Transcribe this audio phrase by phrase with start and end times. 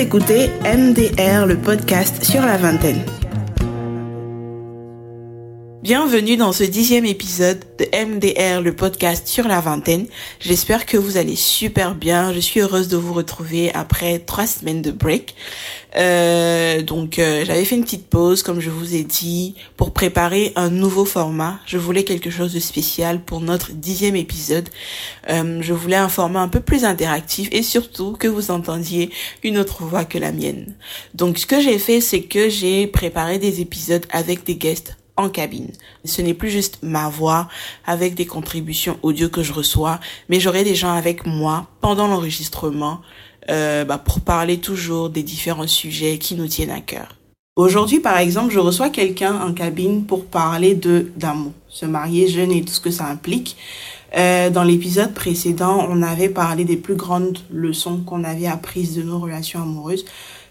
[0.00, 3.19] écoutez MDR, le podcast sur la vingtaine.
[5.90, 10.06] Bienvenue dans ce dixième épisode de MDR, le podcast sur la vingtaine.
[10.38, 12.32] J'espère que vous allez super bien.
[12.32, 15.34] Je suis heureuse de vous retrouver après trois semaines de break.
[15.96, 20.52] Euh, donc euh, j'avais fait une petite pause, comme je vous ai dit, pour préparer
[20.54, 21.58] un nouveau format.
[21.66, 24.68] Je voulais quelque chose de spécial pour notre dixième épisode.
[25.28, 29.10] Euh, je voulais un format un peu plus interactif et surtout que vous entendiez
[29.42, 30.76] une autre voix que la mienne.
[31.14, 35.28] Donc ce que j'ai fait, c'est que j'ai préparé des épisodes avec des guests en
[35.28, 35.70] cabine.
[36.04, 37.48] Ce n'est plus juste ma voix
[37.86, 43.00] avec des contributions audio que je reçois, mais j'aurai des gens avec moi pendant l'enregistrement
[43.48, 47.16] euh, bah, pour parler toujours des différents sujets qui nous tiennent à cœur.
[47.56, 52.52] Aujourd'hui, par exemple, je reçois quelqu'un en cabine pour parler de d'amour, se marier jeune
[52.52, 53.56] et tout ce que ça implique.
[54.16, 59.02] Euh, dans l'épisode précédent, on avait parlé des plus grandes leçons qu'on avait apprises de
[59.02, 60.04] nos relations amoureuses.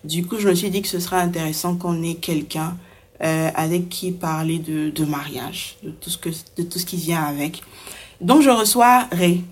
[0.04, 2.76] Du coup, je me suis dit que ce serait intéressant qu'on ait quelqu'un
[3.24, 6.98] euh, avec qui parler de, de mariage, de tout ce que de tout ce qui
[6.98, 7.62] vient avec.
[8.22, 9.44] Donc je reçois Ray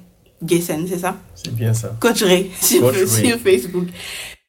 [0.45, 1.17] Gessen, c'est ça?
[1.35, 1.95] C'est bien ça.
[1.99, 3.29] Coach Ray sur, Coach Ray.
[3.29, 3.87] sur Facebook.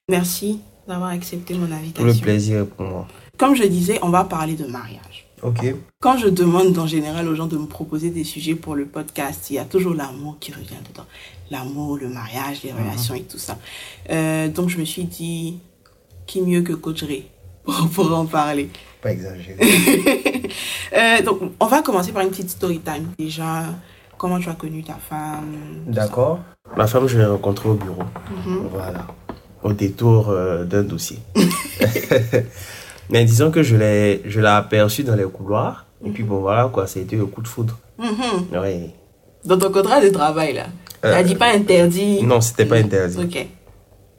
[0.08, 2.04] Merci d'avoir accepté mon invitation.
[2.04, 3.08] Le plaisir pour moi.
[3.36, 5.26] Comme je disais, on va parler de mariage.
[5.42, 5.74] Ok.
[6.00, 9.50] Quand je demande en général aux gens de me proposer des sujets pour le podcast,
[9.50, 11.06] il y a toujours l'amour qui revient dedans.
[11.50, 13.56] L'amour, le mariage, les relations et tout ça.
[14.10, 15.58] Euh, donc je me suis dit,
[16.26, 17.26] qui mieux que Coach Ray
[17.64, 18.68] pour, pour en parler?
[19.02, 19.56] Pas exagéré.
[20.96, 23.08] Euh, donc, on va commencer par une petite story time.
[23.18, 23.64] Déjà,
[24.16, 25.52] comment tu as connu ta femme.
[25.86, 26.40] D'accord.
[26.76, 28.02] Ma femme, je l'ai rencontrée au bureau.
[28.46, 28.68] Mhm.
[28.72, 29.06] Voilà.
[29.62, 31.18] Au détour euh, d'un dossier.
[33.10, 35.84] Mais disons que je l'ai, je l'ai aperçue dans les couloirs.
[36.04, 37.78] Et puis bon, voilà quoi, c'était le coup de foudre.
[37.98, 38.58] Mhm.
[38.58, 38.90] Ouais.
[39.44, 40.66] Dans ton contrat de travail, là,
[41.04, 43.18] Euh, t'as dit pas interdit Non, c'était pas interdit.
[43.22, 43.46] Ok.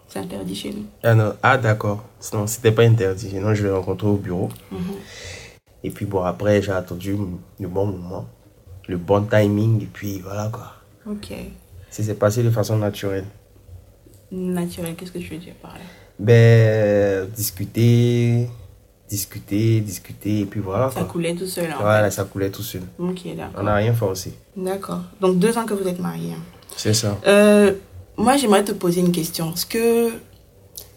[0.09, 0.85] C'est interdit chez nous.
[1.03, 2.03] Ah non, ah d'accord.
[2.33, 3.29] Non, c'était pas interdit.
[3.29, 4.49] Sinon, je l'ai rencontrée au bureau.
[4.71, 4.79] Mhm.
[5.83, 7.15] Et puis bon, après, j'ai attendu
[7.59, 8.25] le bon moment,
[8.87, 9.83] le bon timing.
[9.83, 10.73] Et puis voilà quoi.
[11.09, 11.31] Ok.
[11.91, 13.25] Ça s'est passé de façon naturelle.
[14.31, 15.79] Naturel, qu'est-ce que tu veux dire par là?
[16.19, 18.47] Ben, discuter,
[19.09, 20.89] discuter, discuter, et puis voilà.
[20.91, 21.09] Ça Quoi.
[21.09, 22.81] coulait tout seul, en Voilà, ça coulait tout seul.
[22.99, 23.63] Ok, On d'accord.
[23.63, 24.33] n'a rien forcé.
[24.55, 25.01] D'accord.
[25.21, 26.33] Donc, deux ans que vous êtes mariés.
[26.33, 26.41] hein.
[26.75, 27.17] C'est ça.
[27.25, 27.73] Euh,
[28.23, 29.53] moi, j'aimerais te poser une question.
[29.53, 30.11] Est-ce que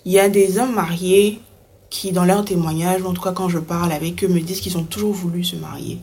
[0.04, 1.40] il y a des hommes mariés
[1.90, 4.60] qui, dans leurs témoignages, ou en tout cas quand je parle avec eux, me disent
[4.60, 5.98] qu'ils ont toujours voulu se marier?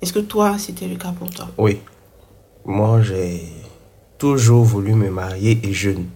[0.00, 1.48] Est-ce que toi, c'était le cas pour toi?
[1.58, 1.78] Oui.
[2.64, 3.42] Moi, j'ai
[4.18, 6.06] toujours voulu me marier et jeune.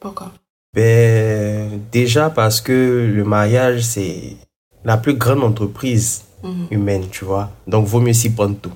[0.00, 0.32] Pourquoi?
[0.74, 4.36] Ben, déjà parce que le mariage, c'est
[4.84, 6.66] la plus grande entreprise Mhm.
[6.70, 7.50] humaine, tu vois.
[7.66, 8.70] Donc, vaut mieux s'y prendre tout.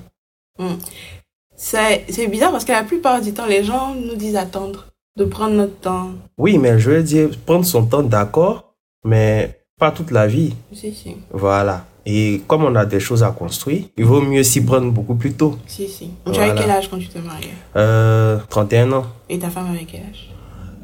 [1.55, 4.85] C'est c'est bizarre parce que la plupart du temps, les gens nous disent attendre,
[5.15, 6.11] de prendre notre temps.
[6.37, 8.73] Oui, mais je veux dire, prendre son temps, d'accord,
[9.05, 10.53] mais pas toute la vie.
[10.73, 11.15] Si, si.
[11.31, 11.85] Voilà.
[12.05, 15.33] Et comme on a des choses à construire, il vaut mieux s'y prendre beaucoup plus
[15.33, 15.57] tôt.
[15.67, 16.09] Si, si.
[16.25, 16.61] Tu avais Voilà.
[16.61, 19.05] quel âge quand tu te mariais Euh, 31 ans.
[19.29, 20.29] Et ta femme avait quel âge?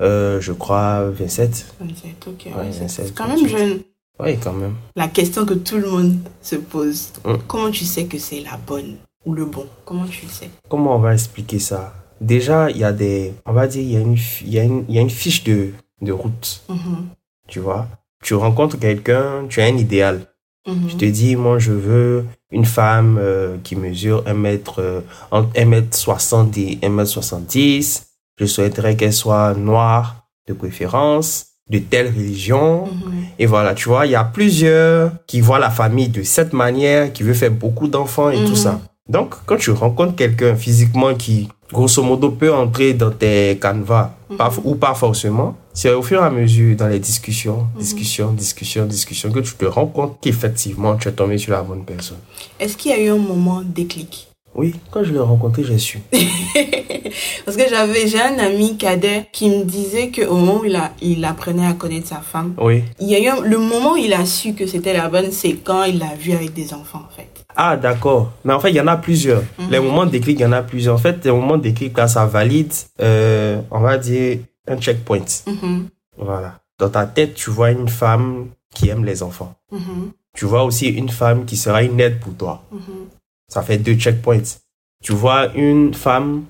[0.01, 1.65] Euh, je crois 27.
[1.81, 2.45] 27, ok.
[2.45, 3.49] Ouais, ouais, c'est- 27, c'est quand même 28.
[3.57, 3.79] jeune.
[4.21, 4.75] Oui, quand même.
[4.95, 7.11] La question que tout le monde se pose.
[7.25, 7.33] Mm.
[7.47, 9.65] Comment tu sais que c'est la bonne ou le bon?
[9.85, 10.49] Comment tu le sais?
[10.69, 11.93] Comment on va expliquer ça?
[12.21, 13.33] Déjà, il y a des...
[13.45, 15.09] On va dire, il y a une, il y a une, il y a une
[15.09, 15.69] fiche de,
[16.01, 17.07] de route, Mhm,
[17.47, 17.87] tu vois?
[18.23, 20.25] Tu rencontres quelqu'un, tu as un idéal.
[20.67, 20.87] mhm.
[20.89, 25.49] Tu te dis, moi, je veux une femme euh, qui mesure 1 mètre, euh, entre
[25.55, 28.07] 1 mètre 60 et 1 mètre 70.
[28.39, 32.85] Je souhaiterais qu'elle soit noire, de préférence, de telle religion.
[32.87, 33.23] Mhm.
[33.37, 37.13] Et voilà, tu vois, il y a plusieurs qui voient la famille de cette manière,
[37.13, 38.81] qui veut faire beaucoup d'enfants et tout ça.
[39.09, 44.51] Donc, quand tu rencontres quelqu'un physiquement qui, grosso modo, peut entrer dans tes canevas, pas-
[44.63, 49.31] ou pas forcément, c'est au fur et à mesure dans les discussions, discussions, discussions, discussions,
[49.31, 52.19] que tu te rends compte qu'effectivement, tu es tombé sur la bonne personne.
[52.59, 54.27] Est-ce qu'il y a eu un moment déclic?
[54.55, 55.99] Oui, quand je l'ai rencontré, j'ai su.
[57.45, 60.91] Parce que j'avais, j'ai un ami cadet qui me disait qu'au moment où il, a,
[61.01, 62.83] il apprenait à connaître sa femme, Oui.
[62.99, 65.31] il y a eu un- le moment où il a su que c'était la bonne,
[65.31, 67.27] c'est quand il l'a vue avec des enfants, en fait.
[67.55, 68.31] Ah, d'accord.
[68.45, 69.43] Mais en fait, il y en a plusieurs.
[69.69, 70.95] Les moments de déclic, il y en a plusieurs.
[70.95, 75.25] En fait, les moments de déclic, là, ça valide, euh, on va dire, un checkpoint.
[75.47, 75.87] Mhm,
[76.17, 76.59] Voilà.
[76.77, 79.55] Dans ta tête, tu vois une femme qui aime les enfants.
[79.71, 82.63] mhm, Tu vois aussi une femme qui sera une aide pour toi.
[82.71, 83.07] mhm.
[83.49, 84.59] Ça fait deux checkpoints.
[85.03, 86.43] Tu vois une femme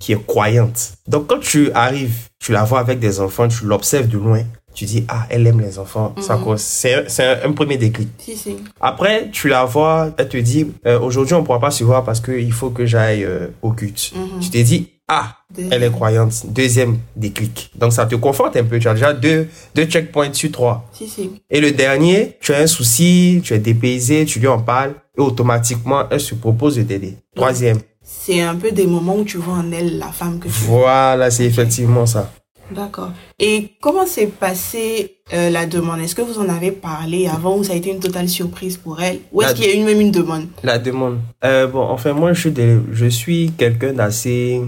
[0.00, 0.94] qui est croyante.
[1.06, 4.42] Donc quand tu arrives, tu la vois avec des enfants, tu l'observes de loin,
[4.74, 6.14] tu dis, ah, elle aime les enfants.
[6.20, 6.44] Ça Mhm.
[6.44, 8.08] cause- C'est c'est un, un premier déclic.
[8.18, 8.56] Si, si.
[8.80, 12.04] Après, tu la vois, elle te dit, euh, aujourd'hui, on ne pourra pas se voir
[12.04, 14.12] parce qu'il faut que j'aille euh, au culte.
[14.14, 14.40] Mhm.
[14.40, 15.36] Tu t'es dit, ah.
[15.72, 16.46] Elle est croyante.
[16.46, 17.72] Deuxième déclic.
[17.76, 18.78] Donc ça te conforte un peu.
[18.78, 20.88] Tu as déjà deux, deux checkpoints sur trois.
[20.92, 21.42] Si, si.
[21.50, 25.20] Et le dernier, tu as un souci, tu es dépaysé, tu lui en parles et
[25.20, 27.16] automatiquement, elle se propose de t'aider.
[27.34, 27.80] Troisième.
[28.04, 30.54] C'est un peu des moments où tu vois en elle la femme que tu.
[30.66, 32.30] Voilà, c'est effectivement ça.
[32.74, 33.10] D'accord.
[33.38, 36.00] Et comment s'est passée euh, la demande?
[36.00, 39.00] Est-ce que vous en avez parlé avant ou ça a été une totale surprise pour
[39.00, 39.20] elle?
[39.32, 40.46] Ou est-ce qu'il y a eu même une demande?
[40.62, 41.18] La demande.
[41.44, 42.48] Euh, bon, enfin, moi, je
[42.92, 44.60] je suis quelqu'un d'assez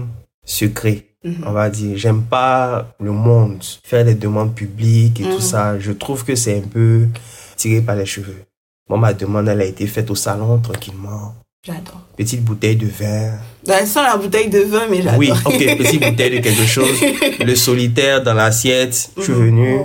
[0.45, 1.05] secret.
[1.23, 1.43] Mhm.
[1.47, 5.31] On va dire, j'aime pas le monde, faire des demandes publiques et Mhm.
[5.35, 5.79] tout ça.
[5.79, 7.07] Je trouve que c'est un peu
[7.55, 8.43] tiré par les cheveux.
[8.89, 11.33] Moi, ma demande, elle a été faite au salon, tranquillement.
[11.65, 12.01] J'adore.
[12.17, 13.37] Petite bouteille de vin.
[13.65, 15.17] Ben, sans la bouteille de vin, mais j'adore.
[15.19, 16.99] Oui, ok, petite bouteille de quelque chose.
[17.39, 19.11] Le solitaire dans l'assiette.
[19.17, 19.45] Je suis Mhm.
[19.45, 19.79] venu.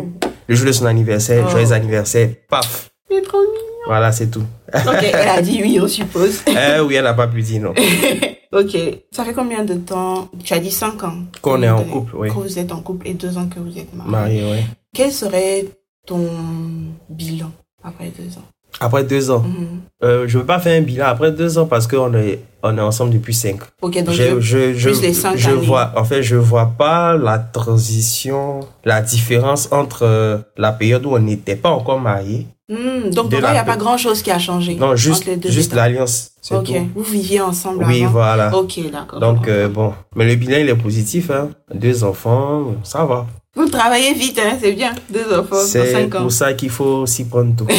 [0.48, 1.50] Le jour de son anniversaire, Oh.
[1.50, 2.30] joyeux anniversaire.
[2.48, 2.90] Paf.
[3.08, 3.52] C'est trop mignon.
[3.86, 4.42] Voilà, c'est tout.
[4.74, 6.42] Ok, elle a dit oui, on suppose.
[6.48, 7.74] Eh oui, elle n'a pas pu dire non.
[8.52, 8.76] ok.
[9.12, 10.28] Ça fait combien de temps?
[10.42, 11.18] Tu as dit 5 ans.
[11.40, 12.28] Qu'on est en couple, oui.
[12.28, 14.10] Que vous êtes en couple et 2 ans que vous êtes mariés.
[14.10, 14.58] Marié, oui.
[14.92, 15.64] Quel serait
[16.06, 16.28] ton
[17.08, 17.52] bilan
[17.84, 18.44] après 2 ans?
[18.80, 19.40] Après deux ans.
[19.40, 19.66] Mhm.
[20.04, 22.80] Euh, je veux pas faire un bilan après deux ans parce qu'on est, on est
[22.80, 23.58] ensemble depuis cinq.
[23.82, 25.66] Ok, donc je, je- je, je, plus les cinq je années.
[25.66, 31.10] vois, en fait, je vois pas la transition, la différence entre euh, la période où
[31.14, 32.46] on n'était pas encore mariés.
[32.70, 34.74] Hmm, donc pour toi, il n'y a pas grand chose qui a changé.
[34.74, 36.32] Non, juste, juste l'alliance.
[36.50, 36.88] Ok, tout.
[36.94, 38.12] vous viviez ensemble Oui, avant.
[38.12, 38.54] voilà.
[38.56, 39.18] Ok, d'accord.
[39.20, 39.94] Donc, euh, bon.
[40.14, 41.48] Mais le bilan, il est positif, hein.
[41.74, 43.26] Deux enfants, ça va.
[43.58, 44.92] Vous travaillez vite, hein, c'est bien.
[45.12, 46.22] Deux enfants, C'est 5 ans.
[46.22, 47.66] pour ça qu'il faut s'y prendre tôt.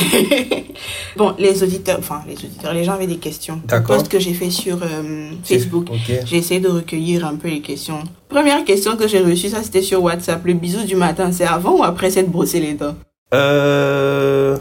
[1.18, 3.62] Bon, les auditeurs, enfin les auditeurs, les gens avaient des questions.
[3.66, 3.98] D'accord.
[3.98, 6.20] post que j'ai fait sur euh, Facebook, Ok.
[6.26, 8.00] j'ai essayé de recueillir un peu les questions.
[8.30, 10.42] Première question que j'ai reçue, ça c'était sur WhatsApp.
[10.46, 12.96] Le bisou du matin, c'est avant ou après s'être brossé les dents?
[13.34, 14.58] Euh,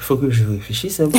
[0.00, 1.18] faut que je réfléchisse un peu.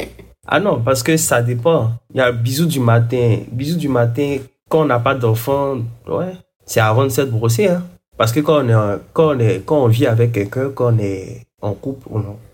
[0.46, 1.92] ah non, parce que ça dépend.
[2.14, 3.38] Il y a bisous du matin.
[3.50, 4.38] Bisous du matin,
[4.68, 5.76] quand on n'a pas d'enfant,
[6.08, 6.32] ouais,
[6.66, 7.82] c'est avant de s'être brossé, hein.
[8.16, 10.98] Parce que quand on est, quand on est, quand on vit avec quelqu'un, quand on
[10.98, 12.08] est en couple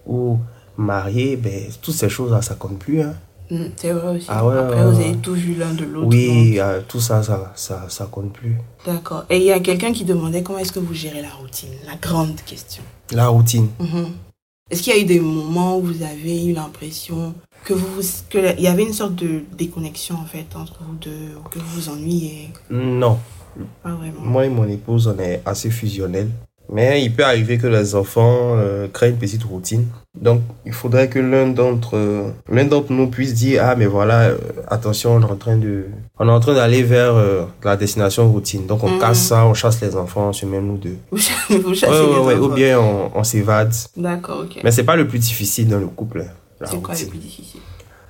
[0.06, 0.38] ou
[0.76, 3.14] marié, ben, toutes ces choses-là, ça compte plus, hein.
[3.50, 4.26] Hmm, C'est vrai aussi.
[4.30, 6.06] Ah ouais, après, vous avez tout vu l'un de l'autre.
[6.08, 8.56] Oui, euh, tout ça, ça, ça, ça compte plus.
[8.86, 9.24] D'accord.
[9.28, 11.96] Et il y a quelqu'un qui demandait comment est-ce que vous gérez la routine La
[11.96, 12.82] grande question.
[13.10, 13.68] La routine.
[13.78, 14.06] Mhm.
[14.70, 18.00] Est-ce qu'il y a eu des moments où vous avez eu l'impression que vous
[18.30, 21.58] que il y avait une sorte de déconnexion en fait entre vous deux ou que
[21.58, 22.48] vous vous ennuyez?
[22.70, 23.18] Non.
[23.84, 24.20] Vraiment.
[24.20, 26.28] Moi et mon épouse, on est assez fusionnels.
[26.72, 29.84] Mais il peut arriver que les enfants euh, créent une petite routine.
[30.18, 34.20] Donc, il faudrait que l'un d'entre euh, l'un d'entre nous puisse dire ah mais voilà
[34.22, 34.38] euh,
[34.68, 35.86] attention on est en train de
[36.18, 37.14] on est en train d'aller vers
[37.62, 38.64] la destination routine.
[38.66, 39.00] Donc on Mhm.
[39.00, 40.96] casse ça, on chasse les enfants, on se met nous deux.
[41.10, 43.74] Vous chassez, vous chassez Ouais, ouais, les ouais, ou bien on, on s'évade.
[43.96, 44.60] D'accord, ok.
[44.64, 46.24] Mais c'est pas le plus difficile dans le couple.
[46.64, 47.60] C'est quoi le plus difficile?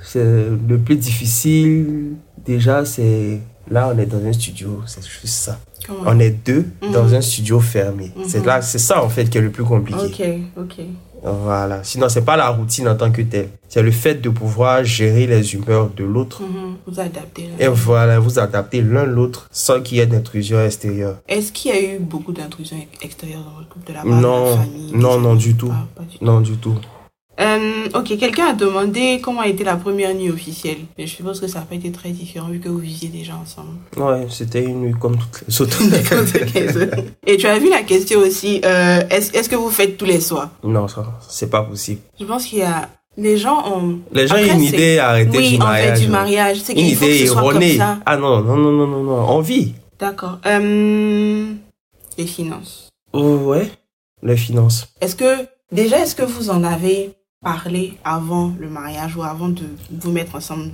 [0.05, 0.23] C'est
[0.69, 2.13] le plus difficile
[2.45, 3.39] déjà c'est
[3.73, 5.59] là on est dans un studio, c'est juste ça.
[6.07, 6.93] On est deux Mhm.
[6.93, 8.13] dans un studio fermé.
[8.17, 8.25] Mhm.
[8.29, 10.45] C'est là, c'est ça en fait qui est le plus compliqué.
[10.57, 10.85] Ok, ok.
[11.25, 11.85] Voilà.
[11.85, 13.49] Sinon, c'est pas la routine en tant que telle.
[13.69, 16.43] C'est le fait de pouvoir gérer les humeurs de l'autre.
[16.43, 16.75] Mhm.
[16.87, 17.43] Vous adaptez.
[17.43, 17.65] là.
[17.65, 21.19] Et voilà, vous adapter l'un l'autre sans qu'il y ait d'intrusion extérieure.
[21.29, 24.11] Est-ce qu'il y a eu beaucoup d'intrusions ex- extérieures dans votre couple de la part
[24.17, 24.93] de Non, la famille?
[24.95, 25.73] Non, non, tout.
[25.73, 26.25] Ah, du tout.
[26.25, 26.75] Non, du tout.
[27.41, 30.79] Euh, ok, quelqu'un a demandé comment a été la première nuit officielle.
[30.99, 33.35] Et je suppose que ça n'a pas été très différent vu que vous viviez déjà
[33.37, 33.71] ensemble.
[33.97, 35.79] Ouais, c'était une nuit comme toutes les autres.
[37.27, 40.51] Et tu as vu la question aussi, euh, est-ce que vous faites tous les soirs?
[40.63, 42.01] Non, ça, c'est pas possible.
[42.21, 42.89] Je pense qu'il y a...
[43.17, 43.99] Les gens ont...
[44.13, 45.99] Les gens ont une idée arrêtée Oui, du en mariage.
[45.99, 46.57] fait, du mariage.
[46.65, 47.79] C'est Une idée erronée.
[48.07, 49.27] Ah non, non, non, non, non, non.
[49.31, 49.75] On vit.
[49.99, 50.39] D'accord.
[50.47, 51.53] Euh,
[52.19, 52.89] les finances.
[53.13, 53.71] Oh, ouais.
[54.23, 54.89] Les finances.
[55.01, 55.47] Est-ce que...
[55.71, 57.13] Déjà, est-ce que vous en avez
[57.43, 59.65] parlé avant le mariage ou avant de
[60.01, 60.71] vous mettre ensemble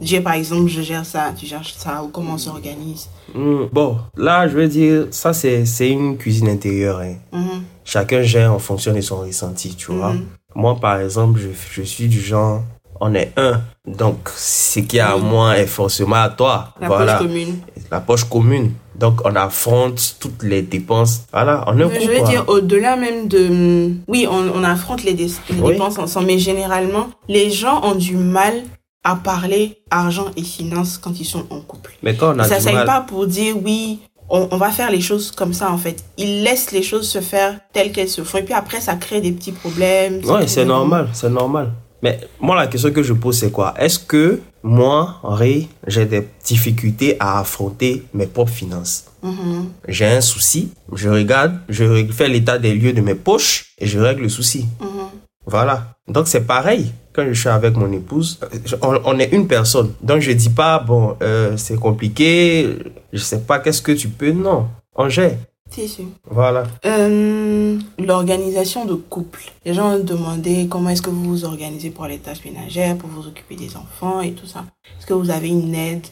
[0.00, 3.98] J'ai par exemple, je gère ça, tu gères ça, ou comment on s'organise Hmm, Bon,
[4.16, 7.00] là, je veux dire, ça, c'est c'est une cuisine intérieure.
[7.00, 7.16] hein.
[7.32, 10.12] Mhm, Chacun gère en fonction de son ressenti, tu vois.
[10.14, 10.26] mhm.
[10.54, 12.62] Moi, par exemple, je, je suis du genre,
[13.04, 13.60] on est un.
[13.84, 16.68] Donc, ce qui est à moi est forcément à toi.
[16.80, 17.14] La voilà.
[17.16, 17.58] poche commune.
[17.90, 18.72] La poche commune.
[18.94, 21.22] Donc, on affronte toutes les dépenses.
[21.32, 22.28] Voilà, on est je veux quoi.
[22.28, 23.90] dire, au-delà même de...
[24.06, 25.72] Oui, on, on affronte les, dé- les Oui.
[25.72, 28.54] dépenses ensemble, mais généralement, les gens ont du mal
[29.02, 31.92] à parler argent et finances quand ils sont en couple.
[32.04, 32.86] Mais quand on a ça ne mal...
[32.86, 33.98] pas pour dire, oui,
[34.30, 36.04] on, on va faire les choses comme ça, en fait.
[36.18, 38.38] Ils laissent les choses se faire telles qu'elles se font.
[38.38, 40.24] Et puis après, ça crée des petits problèmes.
[40.24, 41.72] Ouais, c'est normal, c'est normal.
[42.02, 43.74] Mais moi, la question que je pose, c'est quoi?
[43.78, 49.04] Est-ce que moi, Henri, j'ai des difficultés à affronter mes propres finances?
[49.22, 49.68] Mhm.
[49.88, 53.98] J'ai un souci, je regarde, je fais l'état des lieux de mes poches et je
[54.00, 54.66] règle le souci.
[54.80, 55.08] Mhm.
[55.46, 55.94] Voilà.
[56.08, 56.92] Donc c'est pareil.
[57.12, 58.40] quand je suis avec mon épouse,
[58.80, 59.92] on, on est une personne.
[60.02, 62.76] Donc je dis pas, bon, euh, c'est compliqué,
[63.12, 64.32] je sais pas, qu'est-ce que tu peux?
[64.32, 65.36] Non, on gère.
[65.72, 66.04] Si, si.
[66.30, 66.64] Voilà.
[66.84, 69.40] Euh, L'organisation de couple.
[69.64, 73.08] Les gens ont demandé comment est-ce que vous vous organisez pour les tâches ménagères, pour
[73.08, 74.64] vous occuper des enfants et tout ça.
[74.98, 76.06] Est-ce que vous avez une aide?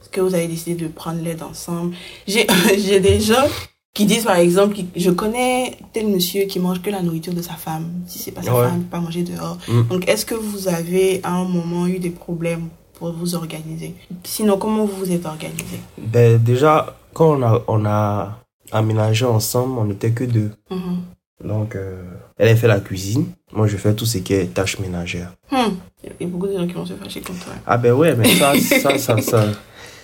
[0.00, 1.94] Est-ce que vous avez décidé de prendre l'aide ensemble?
[2.26, 2.44] J'ai
[3.00, 3.46] des gens
[3.94, 7.54] qui disent par exemple, je connais tel monsieur qui mange que la nourriture de sa
[7.54, 7.86] femme.
[8.06, 8.66] Si c'est pas sa Ouais.
[8.66, 9.56] femme, il peut pas manger dehors.
[9.68, 9.82] Mm.
[9.88, 13.94] Donc est-ce que vous avez à un moment eu des problèmes pour vous organiser?
[14.24, 15.80] Sinon, comment vous vous êtes organisé?
[15.96, 18.38] Ben, déjà, quand on a, on a
[18.72, 20.50] aménagé ensemble, on n'était que deux.
[20.70, 20.98] Mhm.
[21.44, 22.02] Donc, euh,
[22.36, 23.26] elle a fait la cuisine.
[23.52, 25.32] Moi, je fais tout ce qui est tâches ménagères.
[25.52, 25.74] Hmm.
[26.02, 27.52] Il y a beaucoup de gens qui vont se fâcher contre toi.
[27.66, 29.44] Ah ben ouais, mais ça, ça, ça, ça,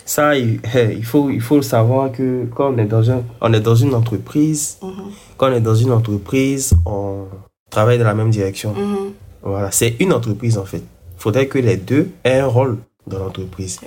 [0.04, 0.61] ça, il,
[0.97, 3.94] il faut, il faut savoir que quand on est dans un, on est dans une
[3.94, 5.11] entreprise, Mhm.
[5.37, 7.25] quand on est dans une entreprise, on
[7.68, 8.73] travaille dans la même direction.
[8.73, 9.12] Mhm.
[9.42, 10.78] Voilà, c'est une entreprise en fait.
[11.16, 12.78] Il faudrait que les deux aient un rôle
[13.09, 13.80] dans l'entreprise.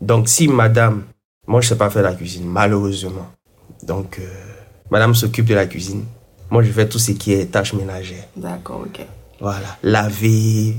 [0.00, 1.04] Donc si madame,
[1.46, 3.28] moi je sais pas faire la cuisine, malheureusement.
[3.82, 4.22] Donc euh,
[4.90, 6.04] madame s'occupe de la cuisine.
[6.50, 8.24] Moi je fais tout ce qui est tâches ménagères.
[8.36, 9.00] D'accord, ok.
[9.40, 10.76] Voilà, laver,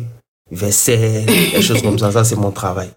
[0.52, 2.90] vaisselle, des choses comme ça, ça c'est mon travail.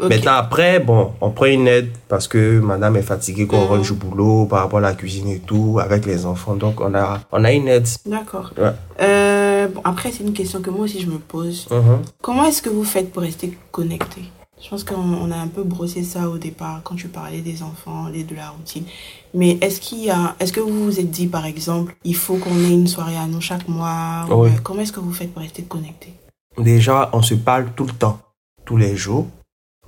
[0.00, 3.68] Maintenant après, bon, on prend une aide parce que madame est fatiguée quand on Mhm.
[3.68, 6.54] rentre du boulot par rapport à la cuisine et tout, avec les enfants.
[6.54, 7.86] Donc on a, on a une aide.
[8.06, 8.50] D'accord.
[8.56, 8.70] Ouais.
[9.02, 11.66] Euh, bon, après, c'est une question que moi aussi je me pose.
[11.70, 11.98] Mhm.
[12.22, 14.22] Comment est-ce que vous faites pour rester connecté
[14.62, 17.62] Je pense qu'on on a un peu brossé ça au départ quand tu parlais des
[17.62, 18.84] enfants et de la routine.
[19.32, 22.36] Mais est-ce qu'il y a, est-ce que vous vous êtes dit par exemple, il faut
[22.36, 24.50] qu'on ait une soirée à nous chaque mois ou, Oui.
[24.50, 26.12] euh, Comment est-ce que vous faites pour rester connecté
[26.58, 28.18] Déjà, on se parle tout le temps,
[28.64, 29.26] tous les jours.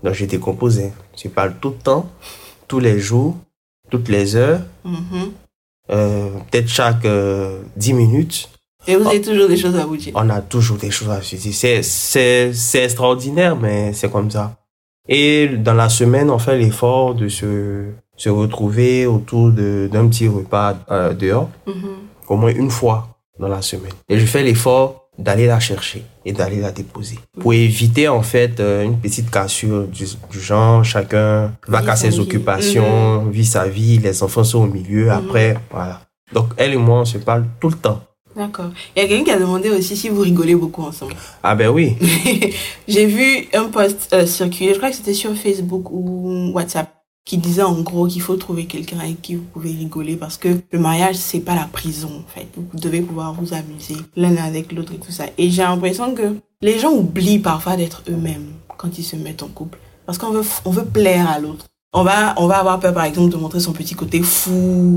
[0.02, 0.92] Donc, j'ai décomposé.
[1.14, 2.10] On se parle tout le temps,
[2.66, 3.36] tous les jours,
[3.90, 5.32] toutes les heures, Mhm.
[5.90, 8.48] euh, peut-être chaque euh, 10 minutes.
[8.88, 10.12] Et vous avez toujours des choses à vous dire?
[10.16, 11.52] On a toujours des choses à se dire.
[11.54, 14.56] C'est, c'est, c'est extraordinaire, mais c'est comme ça.
[15.09, 17.85] Et dans la semaine, on fait l'effort de se,
[18.16, 21.75] se retrouver autour de, d'un petit repas euh, dehors, Mhm.
[22.28, 23.92] au moins une fois dans la semaine.
[24.09, 27.18] Et je fais l'effort d'aller la chercher et d'aller la déposer.
[27.40, 32.18] Pour éviter en fait euh, une petite cassure du, du genre, chacun va sa ses
[32.21, 36.00] occupations, vit sa vie, les enfants sont au milieu, après, voilà.
[36.32, 38.00] Donc elle et moi, on se parle tout le temps.
[38.36, 38.70] D'accord.
[38.96, 41.14] Il y a quelqu'un qui a demandé aussi si vous rigolez beaucoup ensemble.
[41.42, 41.94] Ah ben oui,
[42.88, 46.90] J'ai vu un post euh, circuler, je crois que c'était sur Facebook ou WhatsApp,
[47.24, 50.48] qui disait en gros qu'il faut trouver quelqu'un avec qui vous pouvez rigoler parce que
[50.72, 52.48] le mariage c'est pas la prison en fait.
[52.56, 55.24] Vous devez pouvoir vous amuser l'un avec l'autre et tout ça.
[55.38, 58.46] Et j'ai l'impression que les gens oublient parfois d'être eux-mêmes
[58.76, 61.66] quand ils se mettent en couple parce qu'on veut on veut plaire à l'autre.
[61.92, 64.50] On va on va avoir peur par exemple de montrer son petit côté fou,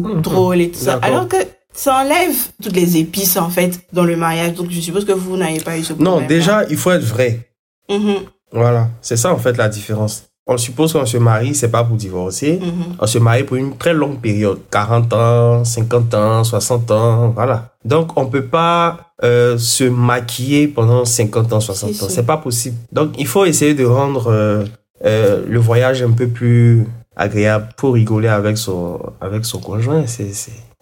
[0.07, 0.21] Mhm.
[0.21, 0.97] drôle et tout ça.
[1.03, 1.37] Alors que
[1.75, 4.53] ça enlève toutes les épices en fait dans le mariage.
[4.53, 6.21] Donc je suppose que vous n'avez pas eu ce problème.
[6.21, 7.49] non, déjà, il faut être vrai.
[7.89, 8.15] Mhm,
[8.51, 10.23] Voilà, c'est ça en fait la différence.
[10.47, 12.59] On suppose qu'on se marie, c'est pas pour divorcer.
[12.61, 12.95] mhm.
[12.99, 17.75] On se marie pour une très longue période, 40 ans, 50 ans, 60 ans, voilà.
[17.83, 22.37] Donc on peut pas euh, se maquiller pendant 50 ans, 60 C'est ans, c'est pas
[22.37, 22.77] possible.
[22.91, 24.63] Donc il faut essayer de rendre euh,
[25.03, 30.31] euh, le voyage un peu plus agréable pour rigoler avec son avec son conjoint, c'est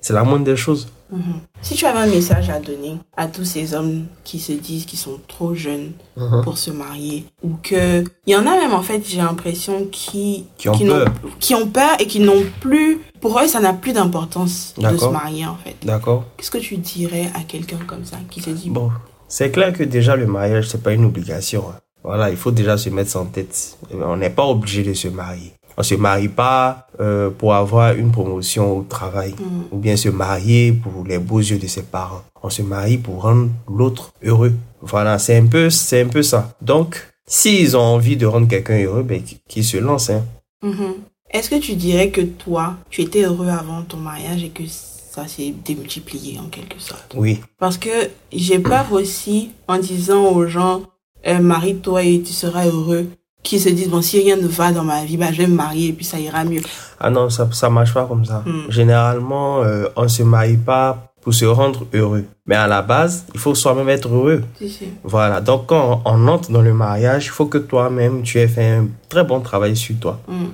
[0.03, 0.87] c'est la moindre des choses.
[1.11, 1.21] Mhm.
[1.61, 4.99] Si tu avais un message à donner à tous ces hommes qui se disent qu'ils
[4.99, 6.41] sont trop jeunes Mhm.
[6.43, 10.45] pour se marier, ou que il y en a même en fait, j'ai l'impression qui
[10.57, 11.07] Qui ont peur.
[11.39, 15.05] qui ont peur et qui n'ont plus, pour eux ça n'a plus d'importance de se
[15.05, 15.75] marier en fait.
[15.83, 16.25] D'accord.
[16.37, 18.89] Qu'est-ce que tu dirais à quelqu'un comme ça qui se dit Bon,
[19.27, 21.63] c'est clair que déjà le mariage c'est pas une obligation.
[21.69, 21.75] hein.
[22.03, 23.77] Voilà, il faut déjà se mettre en tête.
[23.93, 25.53] On n'est pas obligé de se marier.
[25.77, 29.63] On se marie pas euh, pour avoir une promotion au travail Mhm.
[29.71, 32.21] ou bien se marier pour les beaux yeux de ses parents.
[32.43, 34.53] On se marie pour rendre l'autre heureux.
[34.81, 36.53] Voilà, c'est un peu c'est un peu ça.
[36.61, 40.23] Donc, s'ils ont envie de rendre quelqu'un heureux, ben qu'ils- se lancent hein.
[40.61, 40.93] Mhm.
[41.31, 45.27] Est-ce que tu dirais que toi, tu étais heureux avant ton mariage et que ça
[45.27, 47.15] s'est démultiplié en quelque sorte?
[47.17, 47.39] Oui.
[47.57, 47.89] Parce que
[48.31, 50.83] j'ai peur aussi en disant aux gens,
[51.25, 53.07] euh, marie-toi et tu seras heureux,
[53.43, 55.55] qui se disent, bon, si rien ne va dans ma vie, bah, je vais me
[55.55, 56.61] marier et puis ça ira mieux.
[56.99, 58.41] Ah non, ça ça marche pas comme ça.
[58.45, 58.69] Hmm.
[58.69, 62.25] Généralement, euh, on se marie pas pour se rendre heureux.
[62.45, 64.43] Mais à la base, il faut soi-même être heureux.
[64.57, 64.85] Si, si.
[65.03, 68.67] Voilà, donc quand on entre dans le mariage, il faut que toi-même, tu aies fait
[68.67, 70.19] un très bon travail sur toi.
[70.27, 70.45] Mm.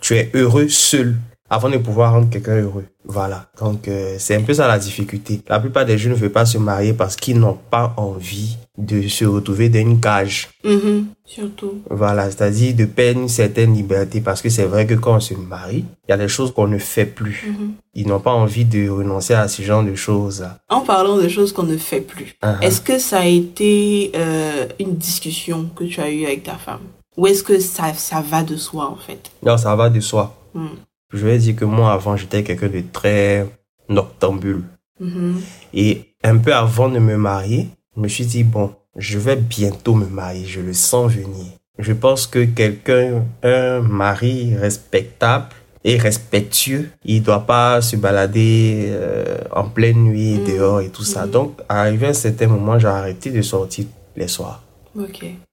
[0.00, 1.16] Tu es heureux seul
[1.50, 2.84] avant de pouvoir rendre quelqu'un heureux.
[3.04, 3.46] Voilà.
[3.60, 5.42] Donc, euh, c'est un peu ça la difficulté.
[5.48, 9.08] La plupart des jeunes ne veulent pas se marier parce qu'ils n'ont pas envie de
[9.08, 10.48] se retrouver dans une cage.
[10.64, 11.06] Mhm.
[11.26, 11.80] Surtout.
[11.90, 15.34] Voilà, c'est-à-dire de perdre une certaine liberté parce que c'est vrai que quand on se
[15.34, 17.44] marie, il y a des choses qu'on ne fait plus.
[17.48, 17.72] Mhm.
[17.94, 20.46] Ils n'ont pas envie de renoncer à ce genre de choses.
[20.68, 22.62] En parlant de choses qu'on ne fait plus, Uh-huh.
[22.62, 26.80] est-ce que ça a été euh, une discussion que tu as eue avec ta femme?
[27.16, 29.30] Ou est-ce que ça, ça va de soi en fait?
[29.44, 30.34] Non, ça va de soi.
[30.54, 30.68] Hmm.
[31.12, 33.46] Je vais dire que moi, avant, j'étais quelqu'un de très
[33.88, 34.62] noctambule.
[35.00, 35.40] Mhm.
[35.74, 39.94] Et un peu avant de me marier, je me suis dit, bon, je vais bientôt
[39.94, 41.46] me marier, je le sens venir.
[41.78, 45.46] Je pense que quelqu'un, un mari respectable
[45.82, 50.44] et respectueux, il doit pas se balader euh, en pleine nuit Mhm.
[50.46, 51.24] dehors et tout ça.
[51.24, 51.30] Mhm.
[51.32, 53.86] Donc, arrivé à un certain moment, j'ai arrêté de sortir
[54.16, 54.62] les soirs.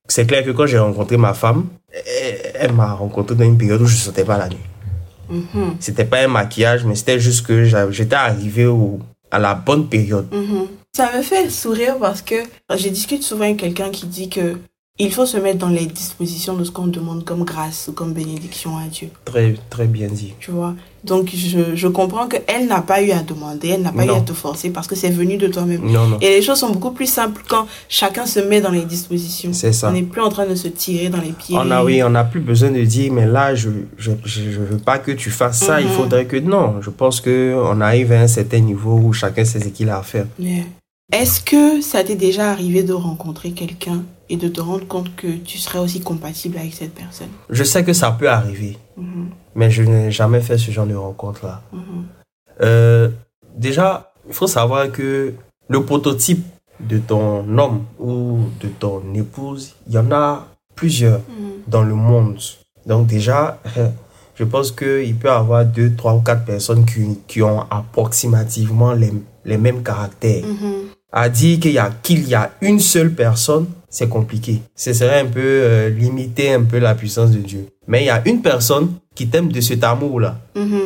[0.08, 3.82] C'est clair que quand j'ai rencontré ma femme, elle, elle m'a rencontré dans une période
[3.82, 4.58] où je ne sortais pas la nuit.
[5.30, 5.76] Mhm.
[5.80, 9.00] C'était pas un maquillage, mais c'était juste que j'étais arrivé au,
[9.32, 10.28] à la bonne période.
[10.32, 10.68] Mhm.
[10.96, 12.36] Ça me fait sourire parce que
[12.76, 14.58] je discute souvent avec quelqu'un qui dit que
[15.00, 18.13] il faut se mettre dans les dispositions de ce qu'on demande comme grâce ou comme
[18.13, 19.10] bénédiction à Dieu.
[19.25, 20.34] Très, très bien dit.
[20.39, 20.74] Tu vois?
[21.04, 24.20] Donc je, je comprends qu'elle n'a pas eu à demander, elle n'a pas eu à
[24.22, 25.82] te forcer parce que c'est venu de toi-même.
[25.89, 26.18] Non, non.
[26.20, 29.54] Et les choses sont beaucoup plus simples quand chacun se met dans les dispositions.
[29.54, 29.89] C'est ça.
[29.89, 31.56] On n'est plus en train de se tirer dans les pieds.
[31.58, 34.60] On a, oui, on n'a plus besoin de dire, mais là, je, je, je, je
[34.60, 35.94] veux pas que tu fasses ça, il Mhm.
[35.94, 36.82] faudrait que, non.
[36.82, 40.00] Je pense que on arrive à un certain niveau où chacun sait ce qu'il a
[40.00, 40.25] à faire.
[40.39, 40.63] Yeah.
[41.13, 45.28] Est-ce que ça t'est déjà arrivé de rencontrer quelqu'un et de te rendre compte que
[45.28, 49.70] tu serais aussi compatible avec cette personne Je sais que ça peut arriver, Mhm, mais
[49.72, 51.62] je n'ai jamais fait ce genre de rencontre-là.
[51.72, 52.06] mhm,
[52.62, 53.10] Euh,
[53.56, 55.34] déjà, il faut savoir que
[55.70, 56.44] le prototype
[56.80, 61.62] de ton homme ou de ton épouse, il y en a plusieurs mhm.
[61.68, 62.40] dans le monde.
[62.86, 63.60] Donc déjà,
[64.36, 68.94] je pense qu'il peut y avoir deux, trois ou quatre personnes qui, qui ont approximativement
[68.94, 69.12] les,
[69.46, 70.44] les mêmes caractères.
[71.12, 74.62] À dire qu'il y a, qu'il y a une seule personne, c'est compliqué.
[74.75, 77.67] Ce serait un peu euh, limiter un peu la puissance de Dieu.
[77.88, 80.38] Mais il y a une personne qui t'aime de cet amour-là.
[80.56, 80.79] Mhm.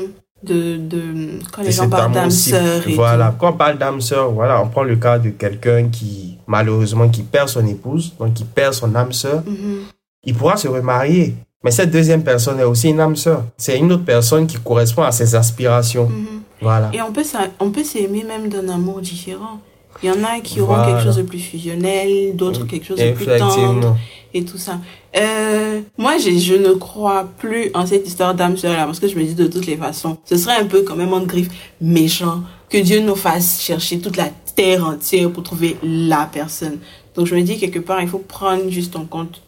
[0.43, 3.35] De, de, quand de les gens parlent d'âme sœur Voilà.
[3.37, 7.21] Quand on parle d'âme sœur, voilà, on prend le cas de quelqu'un qui, malheureusement, qui
[7.21, 9.43] perd son épouse, donc qui perd son âme sœur.
[9.45, 9.83] Mhm.
[10.23, 11.35] il pourra se remarier.
[11.63, 13.43] Mais cette deuxième personne est aussi une âme sœur.
[13.55, 16.09] C'est une autre personne qui correspond à ses aspirations.
[16.09, 16.41] Mhm.
[16.61, 16.89] Voilà.
[16.93, 17.23] Et on peut,
[17.59, 19.59] on peut s'aimer même d'un amour différent.
[20.03, 20.91] Il y en a qui auront Voilà.
[20.93, 23.97] quelque chose de plus fusionnel, d'autres quelque chose de plus tendre
[24.33, 24.79] et tout ça.
[25.17, 29.07] Euh, moi, j'ai- je ne crois plus en cette histoire d'âme sœur là parce que
[29.07, 31.49] je me dis de toutes les façons, ce serait un peu quand même un griffe
[31.81, 36.77] méchant que Dieu nous fasse chercher toute la terre entière pour trouver la personne.
[37.15, 39.41] Donc je me dis quelque part, il faut prendre juste en compte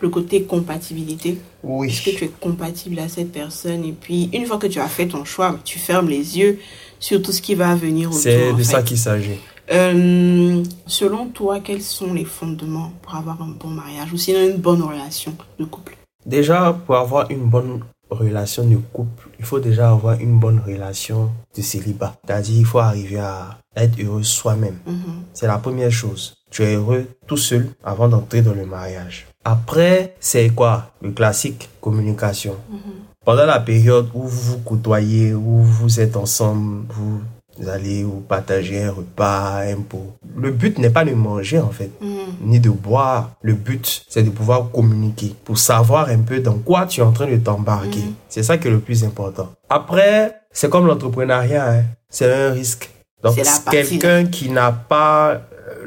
[0.00, 1.30] le côté compatibilité.
[1.30, 2.16] Est-ce que Oui.
[2.16, 3.84] tu es compatible à cette personne?
[3.84, 6.60] Et puis, une fois que tu as fait ton choix, tu fermes les yeux
[7.00, 8.20] sur tout ce qui va venir autour.
[8.20, 8.64] C'est en de fait.
[8.64, 9.40] ça qu'il s'agit.
[9.70, 14.56] Euh, selon toi, quels sont les fondements pour avoir un bon mariage ou sinon une
[14.56, 15.96] bonne relation de couple?
[16.24, 21.30] Déjà, pour avoir une bonne relation de couple, il faut déjà avoir une bonne relation
[21.56, 22.14] de célibat.
[22.24, 24.78] C'est-à-dire, il faut arriver à être heureux soi-même.
[24.86, 25.24] Mhm.
[25.34, 26.34] C'est la première chose.
[26.50, 29.26] Tu es heureux tout seul avant d'entrer dans le mariage.
[29.44, 30.90] Après, c'est quoi?
[31.02, 32.56] Le classique, communication.
[32.70, 32.78] Mhm.
[33.24, 37.20] Pendant la période où vous vous côtoyez, où vous êtes ensemble, vous
[37.66, 40.12] allez vous partager un repas, un pot.
[40.36, 42.08] Le but n'est pas de manger en fait, Mhm.
[42.50, 43.30] ni de boire.
[43.42, 47.12] Le but, c'est de pouvoir communiquer pour savoir un peu dans quoi tu es en
[47.12, 47.98] train de t'embarquer.
[48.00, 48.14] Mhm.
[48.28, 49.48] C'est ça qui est le plus important.
[49.68, 51.84] Après, c'est comme l'entrepreneuriat, hein.
[52.08, 52.90] c'est un risque.
[53.22, 53.36] Donc,
[53.70, 55.38] quelqu'un qui n'a pas euh,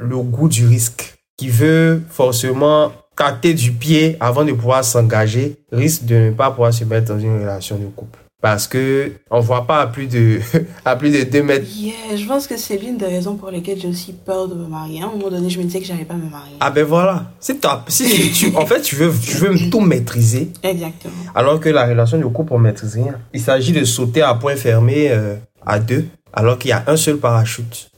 [0.02, 6.04] le goût du risque, qui veut forcément tâter du pied avant de pouvoir s'engager, risque
[6.06, 8.20] de ne pas pouvoir se mettre dans une relation de couple.
[8.42, 10.40] Parce que on voit pas à plus de,
[10.86, 11.68] à plus de 2 mètres.
[11.78, 14.66] Yeah, je pense que c'est l'une des raisons pour lesquelles j'ai aussi peur de me
[14.68, 15.02] marier.
[15.04, 16.56] À un moment donné, je me disais que j'allais pas me marier.
[16.60, 17.32] Ah ben voilà.
[17.40, 17.54] Si,
[17.88, 21.14] si tu, en fait, tu veux, tu veux tout maîtriser, Exactement.
[21.36, 23.20] alors que la relation de couple, on maîtrise rien.
[23.34, 26.98] Il s'agit de sauter à point fermé euh, à deux, alors qu'il y a un
[26.98, 27.92] seul parachute.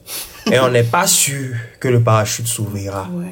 [0.52, 3.08] Et on n'est pas sûr que le parachute s'ouvrira.
[3.14, 3.32] Ouais.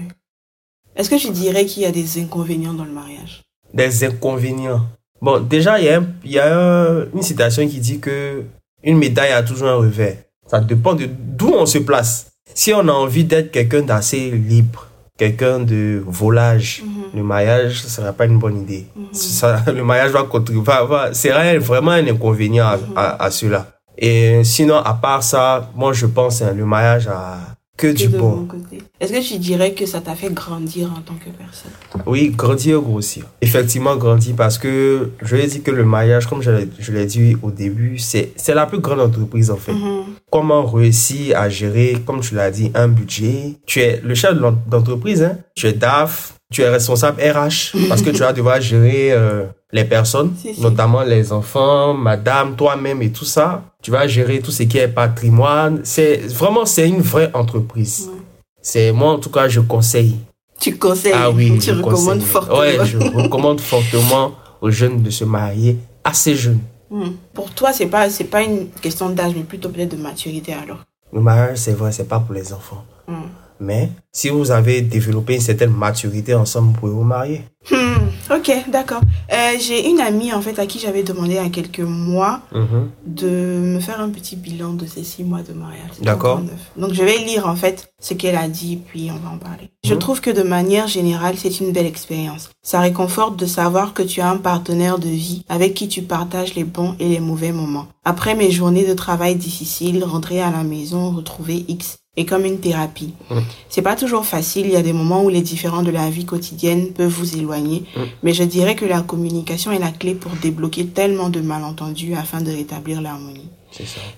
[0.96, 3.42] Est-ce que tu dirais qu'il y a des inconvénients dans le mariage?
[3.74, 4.86] Des inconvénients.
[5.22, 8.44] Bon, déjà, il y a, un- y a un- une citation qui dit que
[8.84, 10.18] une médaille a toujours un revers.
[10.48, 12.28] Ça dépend de d'où on se place.
[12.54, 17.04] Si on a envie d'être quelqu'un d'assez libre, quelqu'un de volage, Mhm.
[17.20, 18.88] le mariage, ce sera pas une bonne idée.
[18.96, 19.06] Mhm.
[19.14, 22.94] Ça, le mariage va contribuer, va, va, sera vraiment un inconvénient à, Mhm.
[22.96, 23.68] à, à cela.
[23.98, 27.38] Et sinon, à part ça, moi, je pense, hein, le mariage a
[27.82, 28.36] que, du de bon.
[28.38, 28.78] mon côté.
[29.00, 31.72] Est-ce que tu dirais que ça t'a fait grandir en tant que personne?
[32.06, 33.26] Oui, grandir, grossir.
[33.42, 37.06] Effectivement, grandir parce que je l'ai dit que le mariage, comme je l'ai- je l'ai
[37.06, 39.74] dit au début, c'est c'est la plus grande entreprise en fait.
[39.74, 40.04] Mhm.
[40.32, 43.56] Comment réussir à gérer, comme tu l'as dit, un budget?
[43.66, 44.36] Tu es le chef
[44.68, 45.38] d'entreprise, hein?
[45.56, 49.86] tu es DAF, tu es responsable RH parce que tu vas devoir gérer euh, les
[49.86, 50.62] personnes, Si, si.
[50.62, 53.64] notamment les enfants, madame, toi-même et tout ça.
[53.82, 55.80] Tu vas gérer tout ce qui est patrimoine.
[55.84, 58.10] C'est vraiment, c'est une vraie entreprise.
[58.12, 58.20] Ouais.
[58.62, 60.18] C'est moi en tout cas, je conseille.
[60.60, 62.22] Tu conseilles, Ah oui, tu je recommandes conseille.
[62.22, 62.60] fortement.
[62.60, 66.60] Ouais, je recommande fortement aux jeunes de se marier assez jeunes.
[66.92, 67.14] Mhm.
[67.34, 70.80] Pour toi, c'est pas c'est pas une question d'âge, mais plutôt peut-être de maturité alors.
[71.14, 72.84] Le mariage, c'est vrai, c'est pas pour les enfants.
[73.08, 73.16] Mhm.
[73.64, 77.44] Mais si vous avez développé une certaine maturité ensemble, vous pouvez vous marier.
[77.70, 79.02] Hmm, ok, d'accord.
[79.32, 82.90] Euh, J'ai une amie en fait à qui j'avais demandé a quelques mois Mhm.
[83.06, 85.92] de me faire un petit bilan de ces six mois de mariage.
[86.02, 86.42] D'accord.
[86.76, 89.70] Donc je vais lire en fait ce qu'elle a dit puis on va en parler.
[89.84, 90.00] Je Mhm.
[90.00, 92.50] trouve que de manière générale c'est une belle expérience.
[92.64, 96.56] Ça réconforte de savoir que tu as un partenaire de vie avec qui tu partages
[96.56, 97.86] les bons et les mauvais moments.
[98.06, 102.60] Après mes journées de travail difficiles, rentrer à la maison, retrouver X est comme une
[102.60, 103.14] thérapie.
[103.30, 103.42] Mhm.
[103.70, 106.26] C'est pas toujours facile, il y a des moments où les différends de la vie
[106.26, 108.06] quotidienne peuvent vous éloigner, Mhm.
[108.24, 112.42] mais je dirais que la communication est la clé pour débloquer tellement de malentendus afin
[112.42, 113.48] de rétablir l'harmonie.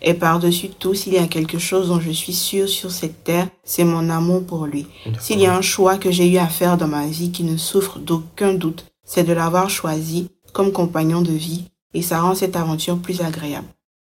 [0.02, 3.48] Et par-dessus tout, s'il y a quelque chose dont je suis sûre sur cette terre,
[3.64, 4.88] c'est mon amour pour lui.
[5.20, 7.56] S'il y a un choix que j'ai eu à faire dans ma vie qui ne
[7.58, 12.56] souffre d'aucun doute, c'est de l'avoir choisi comme compagnon de vie et ça rend cette
[12.56, 13.68] aventure plus agréable.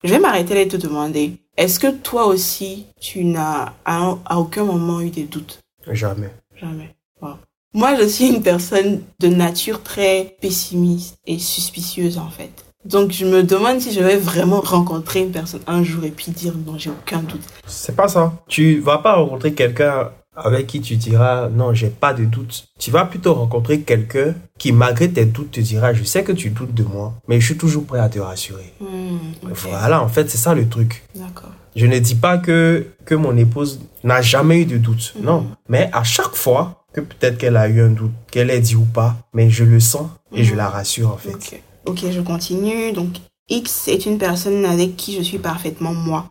[0.03, 4.38] Je vais m'arrêter là et te demander, est-ce que toi aussi, tu n'as à, à
[4.38, 5.59] aucun moment eu des doutes?
[5.90, 6.33] Jamais.
[6.55, 6.94] Jamais.
[7.21, 7.35] Wow.
[7.75, 12.64] Moi, je suis une personne de nature très pessimiste et suspicieuse en fait.
[12.85, 16.31] Donc je me demande si je vais vraiment rencontrer une personne un jour et puis
[16.31, 17.42] dire non, j'ai aucun doute.
[17.66, 18.33] C'est pas ça.
[18.47, 20.12] Tu vas pas rencontrer quelqu'un
[20.44, 22.66] avec qui tu diras non, j'ai pas de doute.
[22.79, 26.51] Tu vas plutôt rencontrer quelqu'un qui, malgré tes doutes, te dira je sais que tu
[26.51, 28.72] doutes de moi, mais je suis toujours prêt à te rassurer.
[28.81, 29.18] Hmm.
[29.42, 31.05] Voilà, en fait, c'est ça le truc.
[31.14, 31.51] D'accord.
[31.77, 35.14] Je ne dis pas que, que mon épouse n'a jamais eu de doute.
[35.22, 35.46] Non.
[35.68, 38.85] Mais à chaque fois que peut-être qu'elle a eu un doute, qu'elle ait dit ou
[38.85, 40.57] pas, mais je le sens et je Mhm.
[40.59, 41.35] la rassure en fait.
[41.35, 41.61] Ok.
[41.87, 42.92] Ok, je continue.
[42.92, 43.16] Donc,
[43.48, 46.27] X est une personne avec qui je suis parfaitement moi.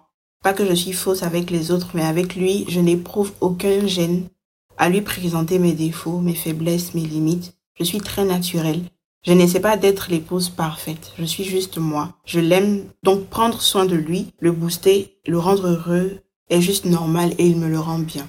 [0.47, 4.29] Pas que je suis fausse avec les autres, mais avec lui, je n'éprouve aucun gêne
[4.77, 7.53] à lui présenter mes défauts, mes faiblesses, mes limites.
[7.77, 8.79] Je suis très naturelle.
[9.25, 11.12] Je n'essaie pas d'être l'épouse parfaite.
[11.19, 12.13] Je suis juste moi.
[12.23, 17.33] Je l'aime, donc prendre soin de lui, le booster, le rendre heureux est juste normal
[17.38, 18.25] et il me le rend bien.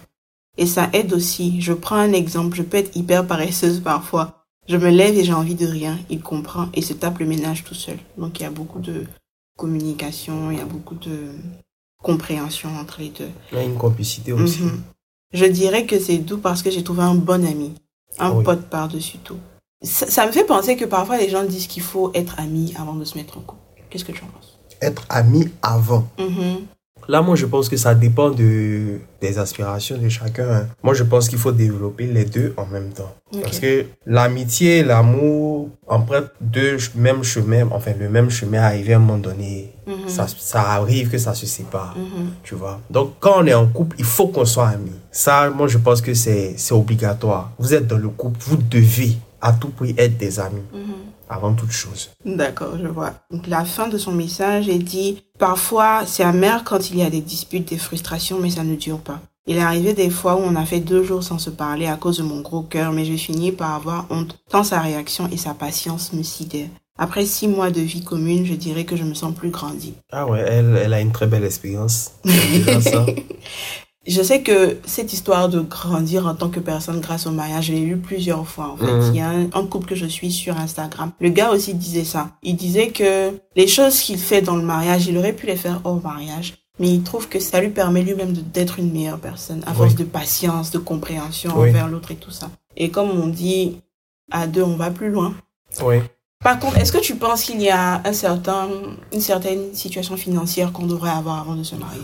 [0.57, 1.61] Et ça aide aussi.
[1.61, 2.57] Je prends un exemple.
[2.57, 4.45] Je peux être hyper paresseuse parfois.
[4.67, 5.97] Je me lève et j'ai envie de rien.
[6.11, 8.01] Il comprend et se tape le ménage tout seul.
[8.17, 9.05] Donc il y a beaucoup de
[9.57, 11.31] communication, il y a beaucoup de
[12.03, 13.31] compréhension entre les deux.
[13.53, 14.63] Il y a une complicité aussi.
[14.63, 14.83] Mhm.
[15.33, 17.75] Je dirais que c'est doux parce que j'ai trouvé un bon ami,
[18.19, 18.45] un Oui.
[18.45, 19.37] pote par-dessus tout.
[19.83, 22.95] Ça, ça me fait penser que parfois les gens disent qu'il faut être ami avant
[22.95, 23.61] de se mettre en couple.
[23.91, 24.59] Qu'est-ce que tu en penses?
[24.81, 26.09] Être ami avant.
[26.19, 26.67] Mhm.
[27.09, 30.49] Là, moi, je pense que ça dépend de, des aspirations de chacun.
[30.51, 30.67] hein.
[30.83, 33.15] Moi, je pense qu'il faut développer les deux en même temps.
[33.43, 38.97] Parce que l'amitié et l'amour empruntent deux mêmes chemins, enfin, le même chemin arrivé à
[38.97, 39.73] un moment donné.
[39.87, 40.09] Mhm.
[40.09, 41.97] Ça, ça arrive que ça se sépare.
[41.97, 42.29] Mhm.
[42.43, 42.79] Tu vois.
[42.91, 44.93] Donc, quand on est en couple, il faut qu'on soit amis.
[45.11, 47.53] Ça, moi, je pense que c'est obligatoire.
[47.59, 50.81] Vous êtes dans le couple, vous devez à tout prix être des amis Mhm.
[51.29, 52.11] Avant toute chose.
[52.25, 53.15] D'accord, je vois.
[53.31, 57.11] Donc la fin de son message est dit Parfois, c'est amer quand il y a
[57.11, 59.21] des disputes, des frustrations, mais ça ne dure pas.
[59.47, 61.97] Il est arrivé des fois où on a fait deux jours sans se parler à
[61.97, 65.39] cause de mon gros cœur, mais je finis par avoir honte, tant sa réaction et
[65.39, 66.69] sa patience me sidèrent.
[66.99, 69.95] Après six mois de vie commune, je dirais que je me sens plus grandi.
[70.11, 72.11] Ah ouais, elle, elle a une très belle expérience.
[72.83, 73.07] Ça.
[74.09, 77.73] Je sais que cette histoire de grandir en tant que personne grâce au mariage, je
[77.75, 78.91] l'ai lu plusieurs fois en fait.
[78.91, 79.11] Mhm.
[79.13, 81.13] Il y a un, un couple que je suis sur Instagram.
[81.21, 82.31] Le gars aussi disait ça.
[82.43, 85.83] Il disait que les choses qu'il fait dans le mariage, il aurait pu les faire
[85.85, 86.55] hors mariage.
[86.81, 89.77] Mais il trouve que ça lui permet lui-même d'être une meilleure personne à Oui.
[89.77, 91.69] force de patience, de compréhension Oui.
[91.71, 92.51] envers l'autre et tout ça.
[92.77, 93.81] Et comme on dit,
[94.31, 95.35] à deux, on va plus loin.
[95.83, 95.97] Oui.
[96.43, 98.69] Par contre, est-ce que tu penses qu'il y a un certain,
[99.13, 102.01] une certaine situation financière qu'on devrait avoir avant de se marier?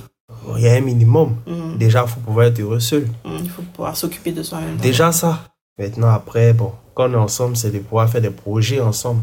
[0.57, 1.37] Il y a un minimum.
[1.47, 1.79] Mhm.
[1.79, 3.07] Déjà, il faut pouvoir être heureux seul.
[3.25, 3.39] Mhm.
[3.45, 4.77] Il faut pouvoir s'occuper de soi-même.
[4.77, 5.41] Déjà ça.
[5.79, 9.23] Maintenant, après, bon, quand on est ensemble, c'est de pouvoir faire des projets ensemble.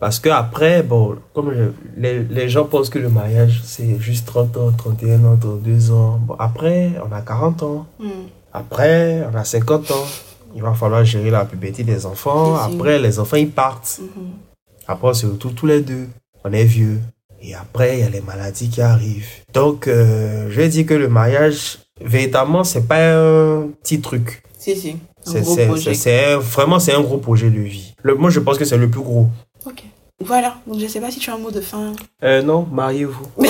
[0.00, 4.26] Parce que après, bon, comme je- les, les gens pensent que le mariage, c'est juste
[4.26, 6.18] 30 ans, 31 ans, 32 ans.
[6.20, 7.86] Bon, après, on a 40 ans.
[8.00, 8.10] Mhm.
[8.52, 10.04] Après, on a 50 ans.
[10.54, 12.56] Il va falloir gérer la puberté des enfants.
[12.56, 14.00] Après, les enfants, ils partent.
[14.02, 14.30] Mhm.
[14.88, 16.08] Après, on se retrouve tous les deux.
[16.44, 17.00] On est vieux.
[17.42, 19.28] Et après, il y a les maladies qui arrivent.
[19.52, 24.42] Donc, euh, je vais dire que le mariage, véritablement, c'est pas un petit truc.
[24.58, 24.96] Si, si.
[25.24, 27.94] C'est, vraiment, c'est un gros projet de vie.
[28.02, 29.28] Le, moi, je pense que c'est le plus gros.
[29.66, 29.84] Ok.
[30.24, 30.54] Voilà.
[30.66, 31.92] Donc, je sais pas si tu as un mot de fin.
[32.24, 33.26] Euh, non, mariez-vous.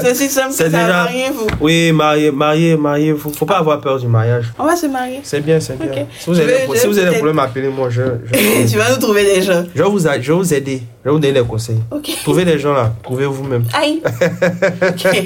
[0.00, 0.78] c'est aussi simple C'est que ça.
[0.84, 1.46] déjà- Mariez-vous.
[1.60, 3.30] Oui, mariez, mariez, mariez-vous.
[3.32, 4.52] Faut pas avoir peur du mariage.
[4.58, 5.20] On va se marier.
[5.22, 6.06] C'est bien, c'est bien.
[6.18, 7.90] Si vous avez, des, je si vais vous avez des peut-être- problèmes, appelez-moi.
[7.90, 9.64] Je, je, tu vas nous trouver des gens.
[9.74, 10.82] je vais vous, a- je vais vous aider.
[11.04, 11.80] Je vais vous donner des conseils.
[12.22, 12.92] Trouvez des gens là.
[13.02, 13.64] Trouvez vous-même.
[13.74, 14.00] Aïe.
[14.82, 15.24] ok.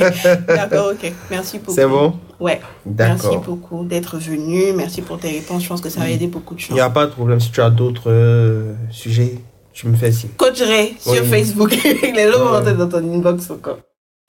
[0.49, 1.13] D'accord, ok.
[1.31, 1.73] Merci beaucoup.
[1.75, 2.15] C'est bon?
[2.41, 2.61] Ouais.
[2.87, 4.73] Merci beaucoup d'être venu.
[4.75, 5.63] Merci pour tes réponses.
[5.63, 6.69] Je pense que ça va aider beaucoup de gens.
[6.71, 7.41] Il n'y a pas de problème.
[7.41, 9.35] Si tu as d'autres euh, sujets,
[9.77, 10.31] tu me fais signe.
[10.39, 11.25] Coach Ray sur.
[11.27, 11.71] Facebook.
[11.85, 13.79] Les gens vont rentrer dans ton inbox encore.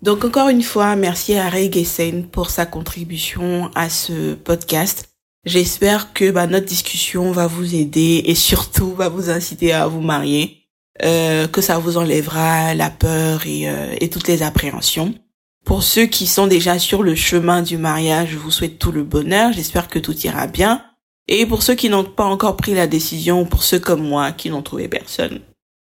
[0.04, 5.10] Donc encore une fois, merci à Ray Gessen pour sa contribution à ce podcast.
[5.46, 10.02] J'espère que bah, notre discussion va vous aider et surtout va vous inciter à vous
[10.02, 10.64] marier,
[11.04, 15.16] euh, que ça vous enlèvera la peur et, euh, et toutes les appréhensions.
[15.64, 19.04] Pour ceux qui sont déjà sur le chemin du mariage, je vous souhaite tout le
[19.04, 19.54] bonheur.
[19.54, 20.84] J'espère que tout ira bien.
[21.28, 24.50] Et pour ceux qui n'ont pas encore pris la décision, pour ceux comme moi qui
[24.50, 25.42] n'ont trouvé personne,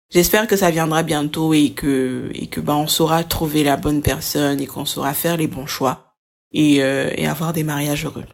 [0.10, 4.02] j'espère que ça viendra bientôt et que et que bah on saura trouver la bonne
[4.02, 6.16] personne et qu'on saura faire les bons choix
[6.54, 8.26] et euh, et avoir des mariages heureux.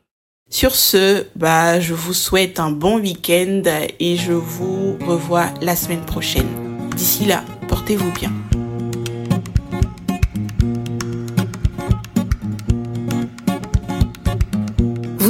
[0.50, 3.64] Sur ce, bah je vous souhaite un bon week-end
[4.00, 6.48] et je vous revois la semaine prochaine.
[6.96, 8.32] D'ici là, portez-vous bien.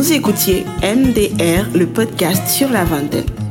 [0.04, 3.43] Vous écoutiez MDR, le podcast sur la vingtaine.